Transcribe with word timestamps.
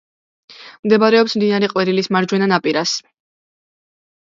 მდებარეობს 0.87 1.35
მდინარე 1.41 1.69
ყვირილის 1.75 2.11
მარჯვენა 2.17 2.51
ნაპირას. 2.55 2.97